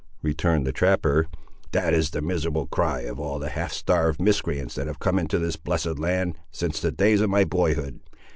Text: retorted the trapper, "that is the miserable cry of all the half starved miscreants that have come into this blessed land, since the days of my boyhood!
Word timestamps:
retorted 0.23 0.65
the 0.65 0.71
trapper, 0.71 1.27
"that 1.73 1.93
is 1.93 2.09
the 2.09 2.23
miserable 2.23 2.65
cry 2.65 3.01
of 3.01 3.19
all 3.19 3.37
the 3.37 3.49
half 3.51 3.71
starved 3.71 4.19
miscreants 4.19 4.73
that 4.73 4.87
have 4.87 4.97
come 4.97 5.19
into 5.19 5.37
this 5.37 5.57
blessed 5.57 5.99
land, 5.99 6.35
since 6.49 6.79
the 6.81 6.89
days 6.91 7.21
of 7.21 7.29
my 7.29 7.43
boyhood! 7.43 7.99